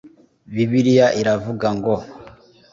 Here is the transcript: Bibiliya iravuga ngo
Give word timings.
Bibiliya 0.53 1.07
iravuga 1.21 1.67
ngo 1.77 1.95